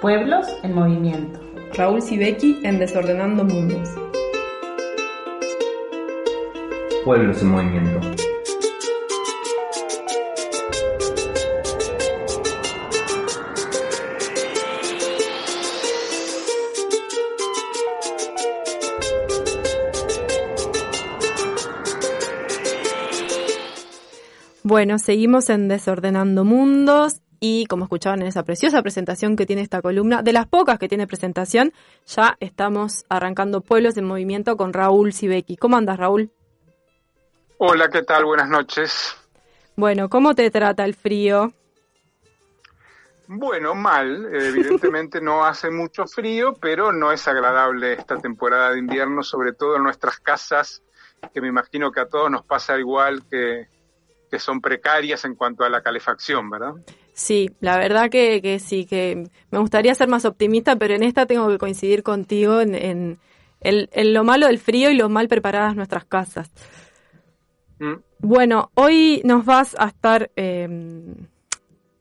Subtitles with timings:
[0.00, 1.40] Pueblos en Movimiento.
[1.74, 3.88] Raúl Sibeki en Desordenando Mundos.
[7.04, 8.00] Pueblos en Movimiento.
[24.62, 29.82] Bueno, seguimos en Desordenando Mundos y como escuchaban en esa preciosa presentación que tiene esta
[29.82, 31.72] columna, de las pocas que tiene presentación,
[32.06, 35.56] ya estamos arrancando Pueblos en Movimiento con Raúl Sibeki.
[35.56, 36.30] ¿Cómo andas, Raúl?
[37.58, 38.24] Hola, ¿qué tal?
[38.24, 39.16] Buenas noches.
[39.76, 41.52] Bueno, ¿cómo te trata el frío?
[43.28, 44.26] Bueno, mal.
[44.32, 49.76] Evidentemente no hace mucho frío, pero no es agradable esta temporada de invierno, sobre todo
[49.76, 50.82] en nuestras casas,
[51.34, 53.68] que me imagino que a todos nos pasa igual que,
[54.30, 56.74] que son precarias en cuanto a la calefacción, ¿verdad?
[57.18, 61.26] Sí, la verdad que, que, sí, que me gustaría ser más optimista, pero en esta
[61.26, 63.18] tengo que coincidir contigo en, en,
[63.60, 66.48] en, lo malo del frío y lo mal preparadas nuestras casas.
[67.80, 67.94] Mm.
[68.20, 70.68] Bueno, hoy nos vas a estar eh,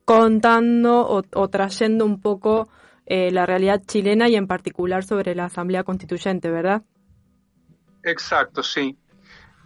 [0.05, 2.69] contando o, o, trayendo un poco
[3.07, 6.83] eh, la realidad chilena y en particular sobre la Asamblea Constituyente, ¿verdad?
[8.03, 8.95] Exacto, sí.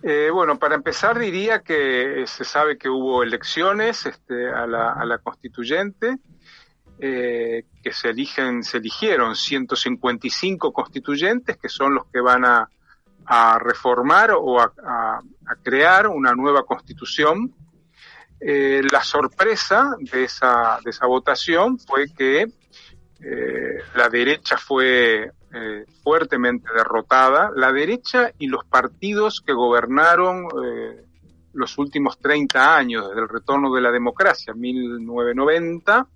[0.03, 6.17] Eh, bueno, para empezar diría que se sabe que hubo elecciones este, a, la, constituyente,
[6.99, 12.67] eh, que se eligen, se eligieron 155 constituyentes que son los que van a,
[13.59, 15.21] reformar o a,
[15.63, 17.53] crear una nueva constitución.
[18.39, 22.41] Eh, la sorpresa de esa, votación fue que
[23.21, 31.03] eh, la derecha fue eh, fuertemente derrotada, la derecha y los partidos que gobernaron eh,
[31.51, 36.07] los últimos 30 años, desde el retorno de la democracia, 1990.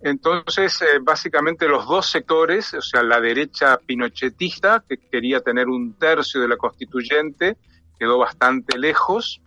[0.00, 5.94] Entonces, eh, básicamente los dos sectores, o sea, la derecha pinochetista, que quería tener un
[5.94, 7.58] tercio de la constituyente,
[7.96, 9.40] quedó bastante lejos,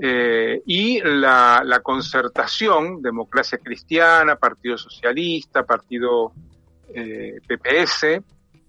[0.00, 6.32] y la, la, concertación, democracia cristiana, Partido Socialista, Partido
[6.86, 8.22] PPS,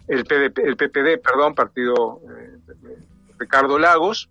[0.10, 2.58] el, PPD, perdón, Partido eh,
[3.38, 4.30] Ricardo Lagos,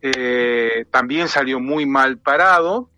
[0.00, 2.90] eh, también salió muy mal parado.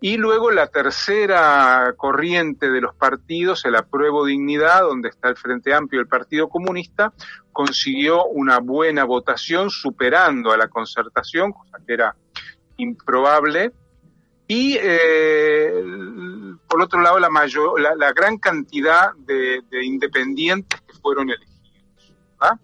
[0.00, 5.74] Y luego la tercera corriente de los partidos, el apruebo dignidad, donde está el Frente
[5.74, 7.12] Amplio y el Partido Comunista,
[7.50, 12.14] consiguió una buena votación superando a la concertación, cosa que era
[12.76, 13.72] improbable.
[14.46, 15.72] Y eh,
[16.68, 21.55] por otro lado, la, mayor, la, la gran cantidad de, de, independientes que fueron elegidos.
[22.38, 22.58] ¿Verdad?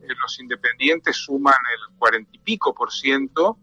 [0.00, 3.58] Eh, los independientes suman el cuarenta y pico por ciento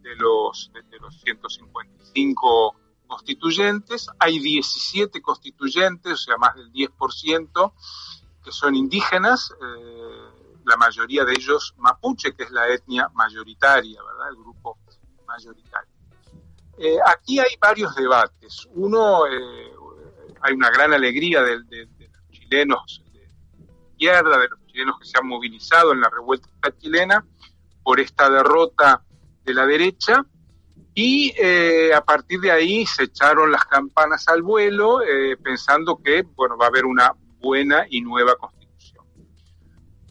[0.00, 4.08] de los, de, los 155 constituyentes.
[4.18, 7.72] Hay 17 constituyentes, o sea, más del 10%,
[8.44, 9.52] que son indígenas.
[9.60, 14.28] Eh, la mayoría de ellos mapuche, que es la etnia mayoritaria, ¿verdad?
[14.30, 14.78] El grupo
[15.26, 15.90] mayoritario.
[16.78, 18.68] Eh, aquí hay varios debates.
[18.74, 23.28] Uno, hay una gran alegría de, de, los chilenos de
[23.90, 26.48] izquierda, de los chilenos que se han movilizado en la revuelta
[26.78, 27.24] chilena
[27.82, 29.02] por esta derrota
[29.44, 30.24] de la derecha.
[30.94, 36.22] Y eh, a partir de ahí se echaron las campanas al vuelo, eh, pensando que
[36.22, 39.06] bueno va a haber una buena y nueva constitución.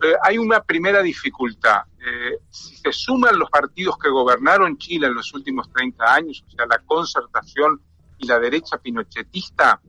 [0.02, 1.82] Eh, hay una primera dificultad.
[2.50, 6.66] Si se suman los partidos que gobernaron Chile en los últimos 30 años, o sea,
[6.66, 7.82] la concertación
[8.18, 9.82] y la derecha pinochetista,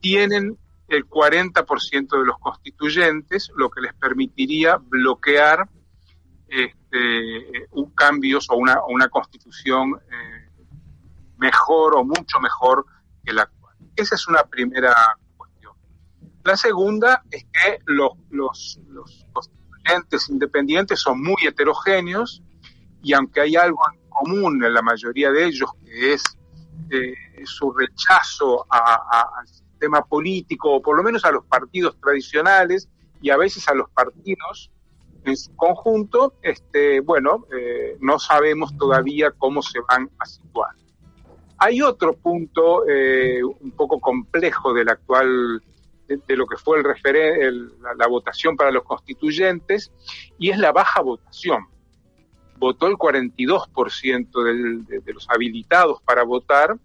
[0.00, 0.56] tienen
[0.88, 5.68] el 40% de los constituyentes, lo que les permitiría bloquear
[6.48, 10.46] este, un cambios o una, una constitución eh,
[11.38, 12.86] mejor o mucho mejor
[13.24, 13.76] que la actual.
[13.96, 14.94] Esa es una primera
[15.36, 15.72] cuestión.
[16.44, 18.80] La segunda es que los, los,
[19.32, 22.42] constituyentes independientes son muy heterogéneos
[23.02, 26.22] y aunque hay algo en común en la mayoría de ellos, que es
[26.90, 27.14] eh,
[27.44, 29.42] su rechazo a,
[29.76, 32.88] sistema político o por lo menos a los partidos tradicionales
[33.20, 34.70] y a veces a los partidos
[35.24, 40.70] en su conjunto, este, bueno, eh, no sabemos todavía cómo se van a situar.
[41.58, 45.62] Hay otro punto eh, un poco complejo del actual,
[46.06, 49.90] de, lo que fue el referen el, la, la, votación para los constituyentes,
[50.38, 51.66] y es la baja votación.
[52.58, 56.76] Votó el 42% del, de, de los habilitados para votar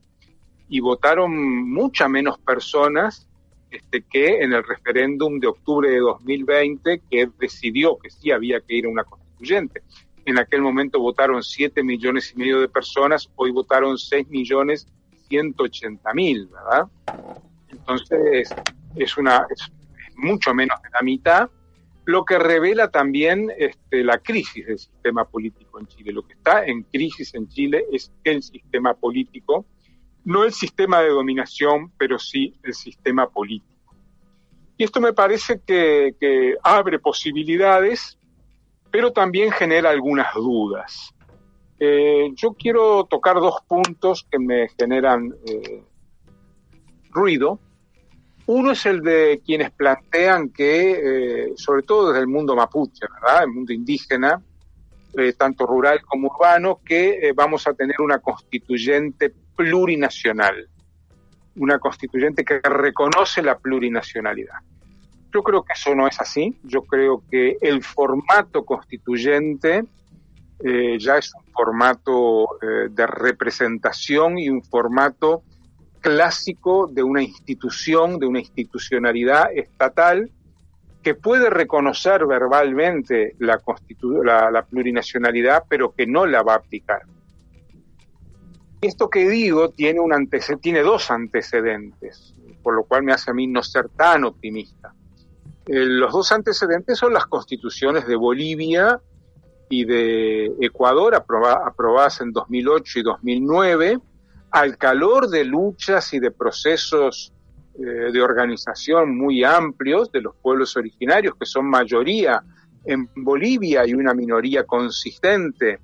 [0.71, 3.27] y votaron muchas menos personas
[3.69, 8.75] este, que en el referéndum de octubre de 2020, que decidió que sí había que
[8.75, 9.83] ir a una constituyente.
[10.23, 14.87] En aquel momento votaron 7 millones y medio de personas, hoy votaron 6 millones
[15.27, 16.87] 180 mil, ¿verdad?
[17.69, 18.49] Entonces,
[18.95, 19.69] es, una, es
[20.15, 21.49] mucho menos de la mitad,
[22.05, 26.13] lo que revela también este, la crisis del sistema político en Chile.
[26.13, 29.65] Lo que está en crisis en Chile es el sistema político,
[30.23, 33.71] no el sistema de dominación, pero sí el sistema político.
[34.77, 38.17] Y esto me parece que, abre posibilidades,
[38.89, 41.13] pero también genera algunas dudas.
[41.79, 45.83] Eh, yo quiero tocar dos puntos que me generan eh,
[47.11, 47.59] ruido.
[48.47, 53.43] Uno es el de quienes plantean que, eh, sobre todo desde el mundo mapuche, ¿verdad?
[53.43, 54.41] El mundo indígena,
[55.37, 60.67] tanto rural como urbano, que vamos a tener una constituyente plurinacional,
[61.55, 64.55] una constituyente que reconoce la plurinacionalidad.
[65.31, 66.57] Yo creo que eso no es así.
[66.63, 69.83] Yo creo que el formato constituyente
[70.63, 75.43] eh, ya es un formato eh, de representación y un formato
[75.99, 80.31] clásico de una institución, de una institucionalidad estatal
[81.03, 83.59] que puede reconocer verbalmente la,
[84.51, 87.01] la, plurinacionalidad, pero que no la va a aplicar.
[88.81, 90.11] Esto que digo tiene, un
[90.59, 92.33] tiene dos antecedentes,
[92.63, 94.93] por lo cual me hace a mí no ser tan optimista.
[95.67, 98.99] Eh, los dos antecedentes son las constituciones de Bolivia
[99.69, 103.99] y de Ecuador, aprobadas en 2008 y 2009,
[104.49, 107.31] al calor de luchas y de procesos
[107.75, 112.43] eh, de organización muy amplios de los pueblos originarios, que son mayoría
[112.83, 115.79] en Bolivia y una minoría consistente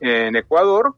[0.00, 0.94] en Ecuador,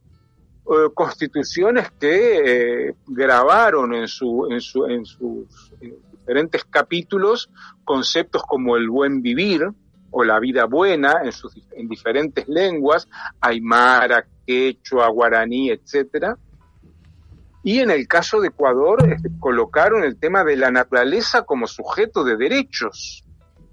[0.70, 7.50] eh, constituciones que grabaron en, su, en, su, en sus diferentes capítulos
[7.84, 9.66] conceptos como el buen vivir
[10.10, 11.22] o la vida buena
[11.72, 13.08] en diferentes lenguas,
[13.40, 16.36] aymara, quechua, guaraní, etcétera.
[17.62, 22.24] Y en el caso de Ecuador este, colocaron el tema de la naturaleza como sujeto
[22.24, 23.24] de derechos.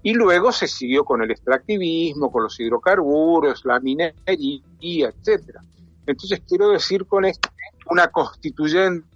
[0.02, 5.60] Y luego se siguió con el extractivismo, con los hidrocarburos, la minería, etcétera.
[6.06, 7.50] Entonces quiero decir con esto,
[7.90, 9.06] una constituyente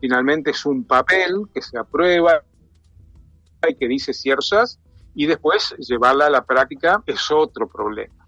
[0.00, 2.42] finalmente es un papel que se aprueba
[3.68, 4.78] y que dice ciertas
[5.14, 8.25] y después llevarla a la práctica es otro problema.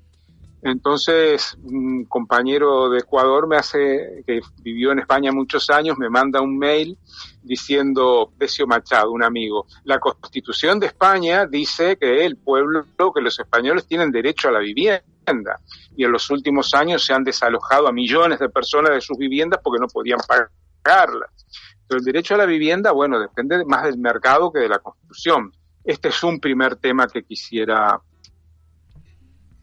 [0.63, 6.41] Entonces, un compañero de Ecuador me hace, que vivió en España muchos años, me manda
[6.41, 6.99] un mail
[7.43, 12.85] diciendo, Decio Machado, un amigo, la Constitución de España dice que el pueblo,
[13.15, 15.61] que los españoles tienen derecho a la vivienda.
[15.97, 19.61] Y en los últimos años se han desalojado a millones de personas de sus viviendas
[19.63, 21.31] porque no podían pagarlas.
[21.87, 25.53] Pero el derecho a la vivienda, bueno, depende más del mercado que de la Constitución.
[25.85, 28.01] Este es un primer tema que quisiera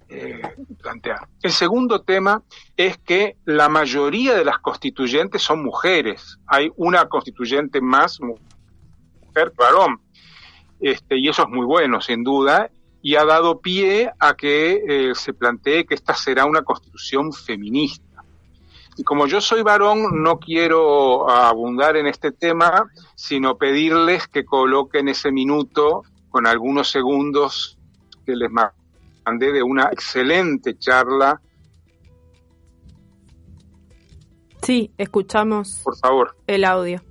[0.08, 0.42] eh,
[0.82, 1.28] plantear.
[1.42, 2.44] El segundo tema
[2.78, 6.38] es que la mayoría de las constituyentes son mujeres.
[6.48, 10.00] Hay una constituyente más mujer varón.
[10.80, 12.70] Este, y eso es muy bueno, sin duda,
[13.02, 18.24] y ha dado pie a que eh, se plantee que esta será una constitución feminista.
[18.98, 25.10] Y como yo soy varón, no quiero abundar en este tema, sino pedirles que coloquen
[25.10, 27.78] ese minuto con algunos segundos
[28.26, 28.50] que les
[29.26, 31.42] mandé de una excelente charla.
[34.62, 35.82] Sí, escuchamos.
[35.84, 36.38] Por favor.
[36.48, 37.04] El audio.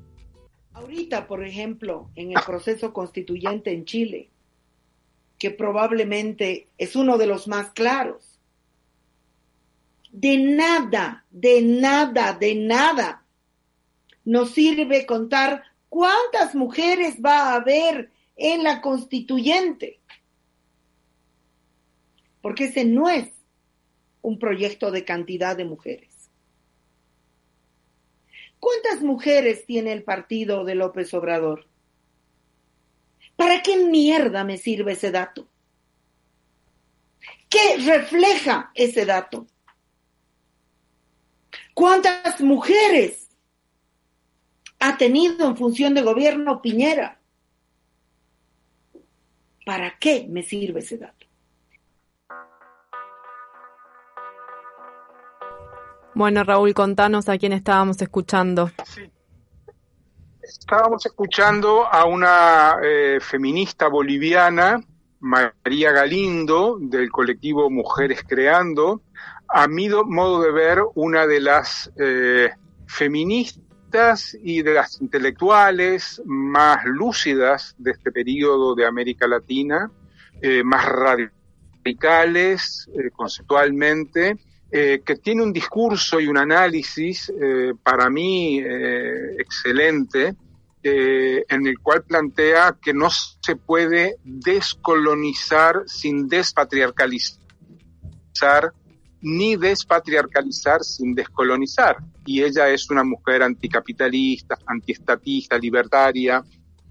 [0.72, 4.30] Ahorita, por ejemplo, en el proceso constituyente en Chile,
[5.38, 8.40] que probablemente es uno de los más claros,
[10.10, 13.24] de nada, de nada, de nada
[14.24, 20.00] nos sirve contar cuántas mujeres va a haber en la constituyente.
[22.44, 23.32] Porque ese no es
[24.20, 26.30] un proyecto de cantidad de mujeres.
[28.60, 31.66] ¿Cuántas mujeres tiene el partido de López Obrador?
[33.34, 35.48] ¿Para qué mierda me sirve ese dato?
[37.48, 39.46] ¿Qué refleja ese dato?
[41.72, 43.30] ¿Cuántas mujeres
[44.80, 47.22] ha tenido en función de gobierno Piñera?
[49.64, 51.23] ¿Para qué me sirve ese dato?
[56.14, 58.70] Bueno, Raúl, contanos a quién estábamos escuchando.
[58.86, 59.10] Sí.
[60.42, 64.80] Estábamos escuchando a una eh, feminista boliviana,
[65.20, 69.00] María Galindo, del colectivo Mujeres Creando,
[69.48, 72.50] a mi modo de ver, una de las eh,
[72.86, 79.90] feministas y de las intelectuales más lúcidas de este periodo de América Latina,
[80.42, 82.86] eh, más radicales
[84.70, 87.32] eh, que tiene un discurso y un análisis
[87.82, 88.58] para mí
[89.38, 90.34] excelente
[90.86, 97.40] eh, en el cual plantea que no se puede descolonizar sin despatriarcalizar
[99.22, 101.96] ni despatriarcalizar sin descolonizar.
[102.26, 106.44] Y ella es una mujer anticapitalista, antiestatista, libertaria,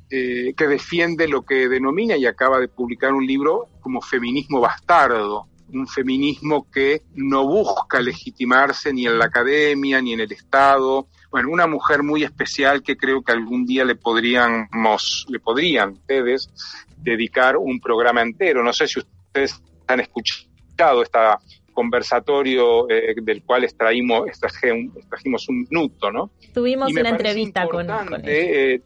[0.10, 5.48] eh, que defiende lo que denomina y acaba de publicar un libro como feminismo bastardo,
[5.74, 11.08] un feminismo que no busca legitimarse ni en la academia ni en el Estado.
[11.32, 16.50] Bueno, una mujer muy especial que creo que algún día le podríamos, le podrían ustedes
[16.98, 18.63] dedicar un programa entero.
[18.63, 21.39] No sé si ustedes han escuchado esta
[21.74, 26.30] conversatorio eh, del cual extraímos, extrajimos un minuto, ¿no?
[26.53, 28.80] Tuvimos una entrevista con, con eh,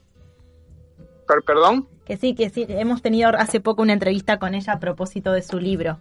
[1.45, 1.87] ¿Perdón?
[2.05, 5.41] Que sí, que sí, hemos tenido hace poco una entrevista con ella a propósito de
[5.41, 5.99] su libro.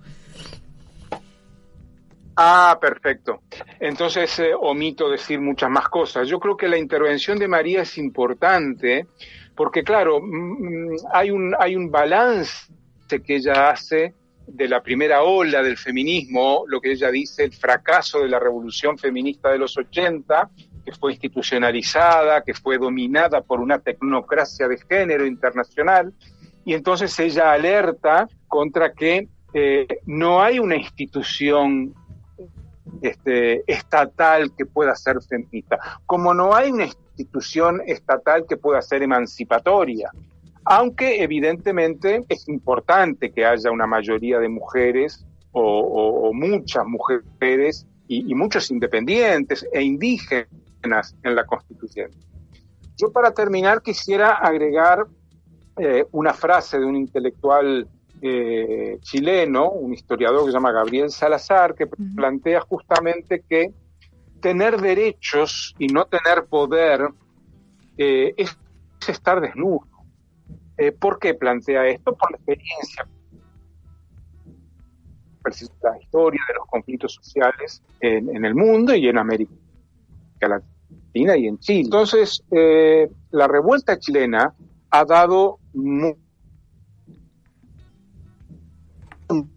[2.37, 3.41] Ah, perfecto.
[3.81, 6.29] Entonces eh, omito decir muchas más cosas.
[6.29, 9.07] Yo creo que la intervención de María es importante
[9.55, 12.71] porque, claro, mm, mm, hay un, hay un balance
[13.25, 14.15] que ella hace
[14.47, 18.99] de la primera ola del feminismo, lo que ella dice, el fracaso de la revolución
[18.99, 20.51] feminista de los 80,
[20.85, 26.13] que fue institucionalizada, que fue dominada por una tecnocracia de género internacional,
[26.65, 31.95] y entonces ella alerta contra que eh, no hay una institución
[33.03, 39.03] este, estatal que pueda ser feminista, como no hay una institución estatal que pueda ser
[39.03, 40.11] emancipatoria
[40.67, 48.71] aunque evidentemente es importante que haya una mayoría de mujeres o, muchas mujeres y, muchos
[48.71, 52.11] independientes e indígenas en la Constitución.
[52.97, 55.07] Yo para terminar quisiera agregar
[55.79, 57.89] eh, una frase de un intelectual
[58.23, 63.73] eh, chileno, un historiador que se llama Gabriel Salazar, que plantea justamente que
[64.41, 67.09] tener derechos y no tener poder
[67.99, 68.57] eh, es
[69.07, 69.87] estar desnudo.
[70.79, 72.15] Eh, ¿Por qué plantea esto?
[72.17, 73.07] Por la experiencia,
[75.83, 79.53] la historia de los conflictos sociales en, el mundo y en América
[80.41, 81.83] Latina y en Chile.
[81.85, 82.43] Entonces,
[83.31, 84.55] la revuelta chilena
[84.91, 85.61] ha dado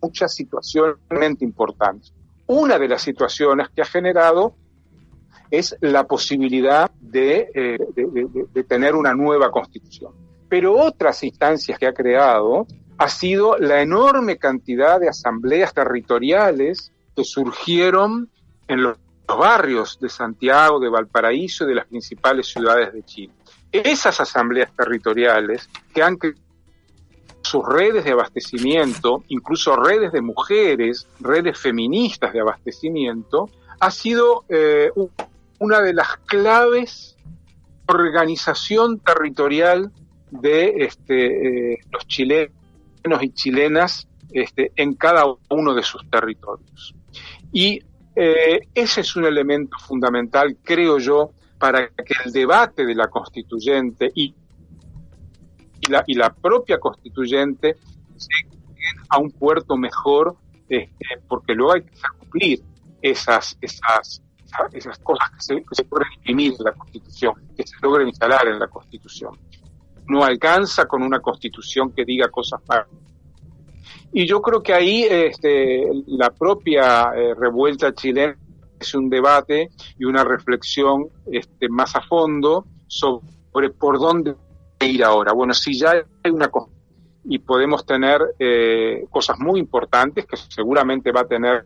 [0.02, 0.98] muchas situaciones
[1.42, 2.14] importantes.
[2.48, 4.56] Una de las situaciones que ha generado
[5.52, 10.14] es la posibilidad de eh, tener una nueva constitución
[10.50, 12.66] pero otras instancias que ha creado
[12.98, 18.30] ha sido la enorme cantidad de asambleas territoriales que surgieron
[18.68, 23.34] en los barrios de Santiago, de Valparaíso y de las principales ciudades de Chile.
[23.72, 26.49] Esas asambleas territoriales que han creado
[27.50, 34.92] sus redes de abastecimiento, incluso redes de mujeres, redes feministas de abastecimiento, ha sido eh,
[35.58, 37.18] una de las claves
[37.88, 39.92] organización territorial
[40.30, 42.52] de este, eh, los chilenos
[43.22, 46.94] y chilenas este, en cada uno de sus territorios.
[47.52, 47.82] Y
[48.16, 54.12] eh, ese es un elemento fundamental, creo yo, para que el debate de la constituyente
[54.14, 54.36] y,
[55.88, 57.76] la, y la, propia constituyente
[58.18, 60.36] lleguen a un puerto mejor,
[60.68, 62.62] este, porque luego hay que cumplir
[63.02, 64.22] esas, esas,
[64.74, 68.68] esas cosas que se, que imprimir en la constitución, que se logren instalar en la
[68.68, 69.38] constitución
[70.10, 72.88] no alcanza con una constitución que diga cosas para.
[74.12, 78.36] Y yo creo que ahí este, la propia eh, revuelta chilena
[78.80, 79.70] es un debate
[80.00, 84.36] y una reflexión este, más a fondo sobre por dónde
[84.88, 85.34] ir ahora.
[85.34, 85.92] Bueno, si ya
[86.24, 86.50] hay una
[87.26, 91.66] y podemos tener eh, cosas muy importantes que seguramente va a tener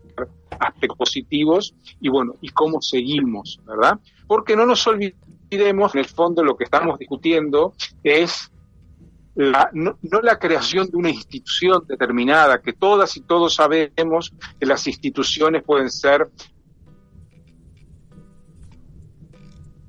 [0.58, 3.98] aspectos positivos y bueno, y cómo seguimos, ¿verdad?
[4.26, 8.50] Porque no nos olvidemos en el fondo lo que estamos discutiendo es
[9.34, 15.64] no, la creación de una institución determinada, que todas y todos sabemos que las instituciones
[15.64, 16.30] pueden ser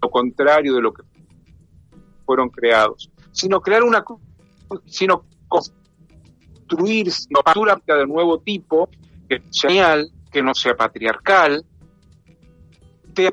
[0.01, 1.03] lo contrario de lo que
[2.25, 4.04] fueron creados, sino crear una,
[4.86, 8.89] sino construir una cultura de nuevo tipo,
[9.30, 9.98] que sea
[10.32, 11.63] que no sea patriarcal,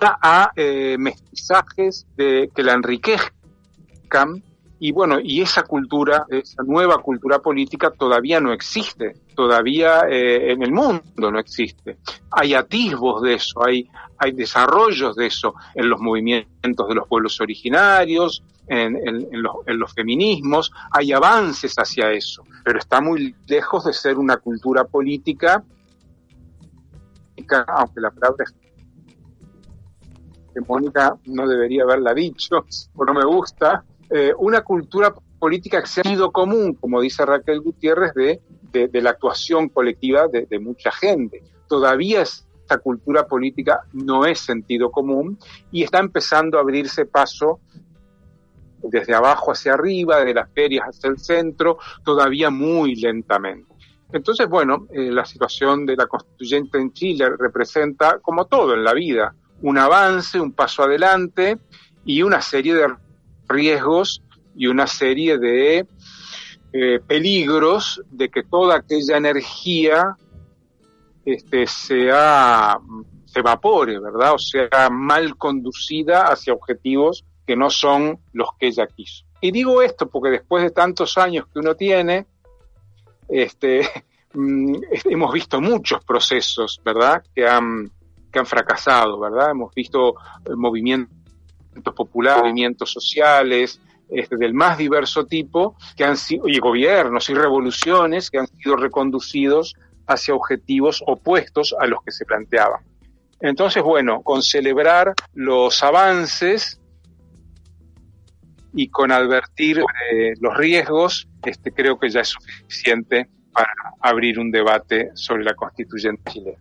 [0.00, 4.42] a eh, mestizajes de, que la enriquezcan
[4.78, 10.62] y bueno, y esa cultura, esa nueva cultura política todavía no existe, todavía eh, en
[10.62, 11.98] el mundo no existe.
[12.32, 17.40] Hay atisbos de eso, hay, hay desarrollos de eso en los movimientos de los pueblos
[17.40, 18.42] originarios,
[18.72, 24.84] en, los, feminismos, hay avances hacia eso, pero está muy lejos de ser una cultura
[24.84, 25.62] política,
[27.66, 28.46] aunque la palabra
[30.54, 32.64] que Mónica no debería haberla dicho,
[32.94, 37.60] o no me gusta, eh, una cultura política que se ha común, como dice Raquel
[37.60, 38.40] Gutiérrez, de,
[38.88, 41.42] de, la actuación colectiva de mucha gente.
[41.68, 45.38] Todavía esta cultura política no es sentido común
[45.70, 47.60] y está empezando a abrirse paso
[48.82, 53.72] desde abajo hacia arriba, desde las ferias hacia el centro, todavía muy lentamente.
[54.12, 58.92] Entonces, bueno, eh, la situación de la constituyente en Chile representa, como todo en la
[58.92, 61.58] vida, un avance, un paso adelante
[62.04, 62.94] y una serie de
[63.48, 64.22] riesgos
[64.54, 65.86] y una serie de
[66.72, 70.16] eh, peligros de que toda aquella energía
[71.24, 72.78] este, sea,
[73.24, 74.34] se evapore, ¿verdad?
[74.34, 79.24] O sea, mal conducida hacia objetivos que no son los que ella quiso.
[79.40, 82.26] Y digo esto porque después de tantos años que uno tiene,
[83.28, 83.88] este,
[84.34, 84.74] mm,
[85.06, 87.90] hemos visto muchos procesos, ¿verdad?, que han,
[88.30, 89.50] que han fracasado, ¿verdad?
[89.50, 91.14] Hemos visto eh, movimientos
[91.94, 98.30] populares, movimientos sociales, este, del más diverso tipo, que han sido, y gobiernos y revoluciones
[98.30, 99.74] que han sido reconducidos
[100.06, 102.82] hacia objetivos opuestos a los que se planteaban.
[103.40, 106.78] Entonces, bueno, con celebrar los avances
[108.74, 114.50] y con advertir eh, los riesgos, este, creo que ya es suficiente para abrir un
[114.50, 116.58] debate sobre la constituyente chilena.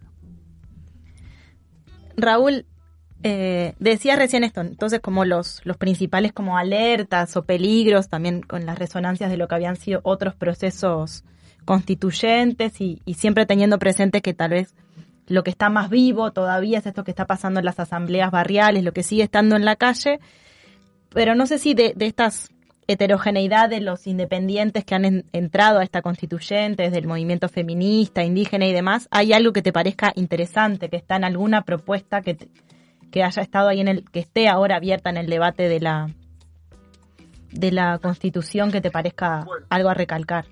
[2.17, 2.65] Raúl,
[3.23, 8.65] eh, decías recién esto, entonces como los, los principales como alertas o peligros, también con
[8.65, 11.23] las resonancias de lo que habían sido otros procesos
[11.65, 14.73] constituyentes y, y siempre teniendo presente que tal vez
[15.27, 18.83] lo que está más vivo todavía es esto que está pasando en las asambleas barriales,
[18.83, 20.19] lo que sigue estando en la calle,
[21.13, 22.49] pero no sé si de, de estas
[22.87, 28.67] heterogeneidad de los independientes que han entrado a esta constituyente, desde el movimiento feminista, indígena
[28.67, 32.37] y demás, ¿hay algo que te parezca interesante, que está en alguna propuesta que,
[33.11, 36.09] que haya estado ahí en el, que esté ahora abierta en el debate de la
[37.51, 40.45] de la constitución que te parezca algo a recalcar?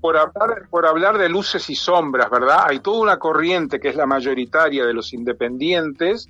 [0.00, 2.64] Por, hablar, por hablar de luces y sombras, ¿verdad?
[2.68, 6.28] Hay toda una corriente que es la mayoritaria de los independientes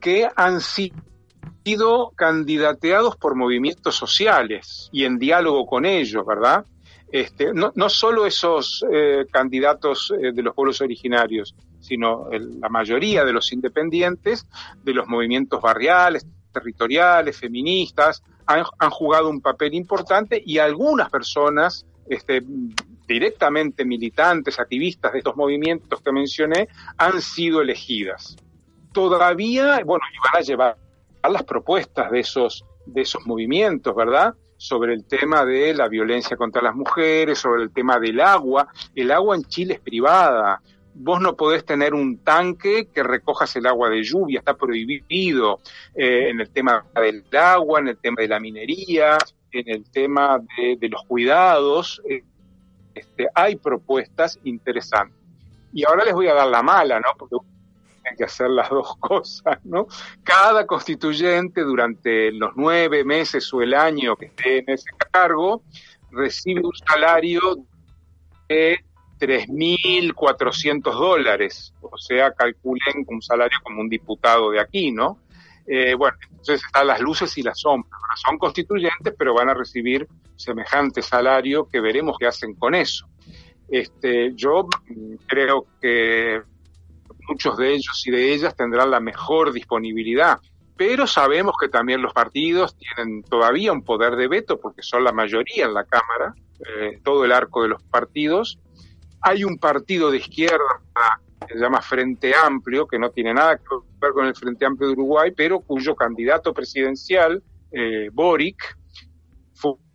[0.00, 0.96] que han sido
[1.64, 6.64] sido candidateados por movimientos sociales y en diálogo con ellos, ¿verdad?
[7.12, 13.32] Este, no, solo esos eh, candidatos eh, de los pueblos originarios, sino la mayoría de
[13.32, 14.46] los independientes,
[14.84, 21.84] de los movimientos barriales, territoriales, feministas, han, han jugado un papel importante y algunas personas
[22.08, 22.42] este,
[23.06, 28.36] directamente militantes, activistas de estos movimientos que mencioné, han sido elegidas.
[28.92, 30.76] Todavía, bueno, y van a llevar
[31.28, 34.34] las propuestas de esos, de esos movimientos, ¿verdad?
[34.56, 38.68] Sobre el tema de la violencia contra las mujeres, sobre el tema del agua.
[38.94, 40.60] El agua en Chile es privada.
[40.94, 45.60] Vos no podés tener un tanque que recojas el agua de lluvia, está prohibido
[45.94, 49.16] eh, en el tema del agua, en el tema de la minería,
[49.52, 52.02] en el tema de, los cuidados.
[52.94, 55.16] Este, hay propuestas interesantes.
[55.72, 57.08] Y ahora les voy a dar la mala, ¿no?
[57.16, 57.36] Porque
[58.16, 59.86] que hacer las dos cosas, ¿no?
[60.22, 65.62] Cada constituyente durante los nueve meses o el año que esté en ese cargo
[66.10, 67.40] recibe un salario
[68.48, 68.80] de
[69.20, 75.18] 3.400 dólares, o sea, calculen un salario como un diputado de aquí, ¿no?
[75.66, 77.92] Eh, bueno, entonces están las luces y las sombras.
[78.26, 83.06] son constituyentes, pero van a recibir semejante salario que veremos qué hacen con eso.
[83.68, 84.66] Este, yo
[85.28, 86.42] creo que
[87.30, 90.38] muchos de ellos y de ellas tendrán la mejor disponibilidad.
[90.76, 95.12] Pero sabemos que también los partidos tienen todavía un poder de veto porque son la
[95.12, 98.58] mayoría en la Cámara, eh, todo el arco de los partidos.
[99.22, 100.80] Hay un partido de izquierda
[101.46, 103.64] que se llama Frente Amplio, que no tiene nada que
[104.00, 108.76] ver con el Frente Amplio de Uruguay, pero cuyo candidato presidencial, eh, Boric,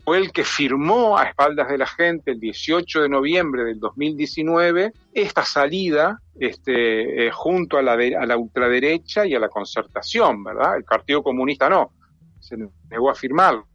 [0.06, 4.94] fue el que firmó a espaldas de la gente el 18 de noviembre del 2019
[5.12, 10.78] esta salida este, eh, junto a la, a la ultraderecha y a la concertación, ¿verdad?
[10.78, 11.92] El Partido Comunista no,
[12.40, 12.56] se
[12.90, 13.66] negó a firmarlo.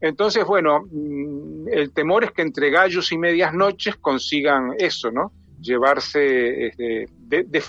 [0.00, 5.32] Entonces, bueno, mm, el temor es que entre gallos y medias noches consigan eso, ¿no?
[5.60, 7.62] Llevarse, este, de,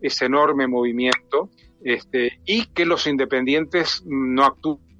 [0.00, 1.50] ese enorme movimiento
[1.82, 4.93] este, y que los independientes no actúen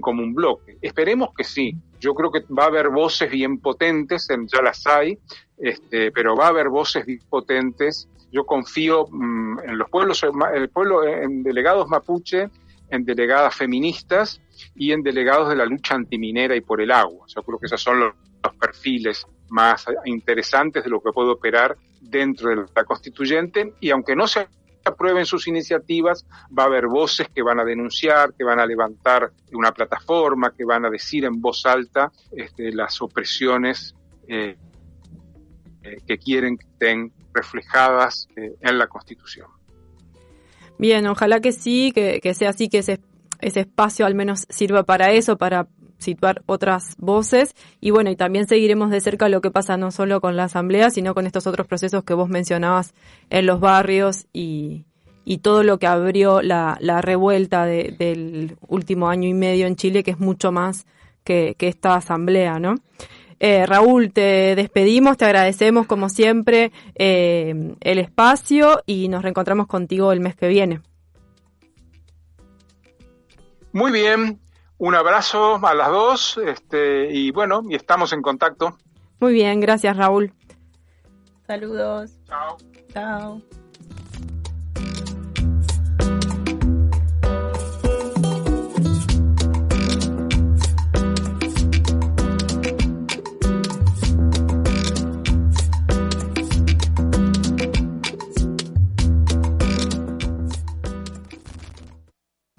[0.00, 0.78] como un bloque.
[0.80, 1.74] Esperemos que sí.
[2.00, 5.18] Yo creo que va a haber voces bien potentes, ya las hay,
[5.58, 8.08] este, pero va a haber voces bien potentes.
[8.30, 10.24] Yo confío mm, en los pueblos,
[10.54, 12.48] el pueblo, en delegados mapuche,
[12.90, 14.40] en delegadas feministas
[14.74, 17.26] y en delegados de la lucha antiminera y por el agua.
[17.34, 21.76] Yo creo que esos son los, los perfiles más interesantes de lo que puede operar
[22.00, 24.46] dentro de la constituyente y aunque no se
[24.84, 29.32] aprueben sus iniciativas, va a haber voces que van a denunciar, que van a levantar
[29.52, 33.94] una plataforma, que van a decir en voz alta este, las opresiones
[34.28, 34.56] eh,
[35.82, 39.48] eh, que quieren que estén reflejadas eh, en la Constitución.
[40.78, 43.00] Bien, ojalá que sí, que, que sea así, que ese,
[43.40, 48.46] ese espacio al menos sirva para eso, para situar otras voces y bueno, y también
[48.46, 51.66] seguiremos de cerca lo que pasa no solo con la asamblea, sino con estos otros
[51.66, 52.94] procesos que vos mencionabas
[53.30, 54.84] en los barrios y,
[55.24, 59.76] y todo lo que abrió la, la revuelta de, del último año y medio en
[59.76, 60.86] Chile, que es mucho más
[61.24, 62.76] que, que esta asamblea, ¿no?
[63.40, 70.12] Eh, Raúl, te despedimos, te agradecemos como siempre eh, el espacio y nos reencontramos contigo
[70.12, 70.80] el mes que viene.
[73.72, 74.40] Muy bien,
[74.78, 78.78] un abrazo a las dos este, y bueno, y estamos en contacto.
[79.20, 80.32] Muy bien, gracias Raúl.
[81.46, 82.12] Saludos.
[82.26, 82.56] Chao.
[82.92, 83.42] Chao.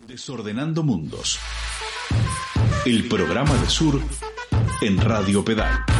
[0.07, 1.39] Desordenando Mundos.
[2.89, 4.01] El programa de Sur
[4.81, 5.98] en Radio Pedal.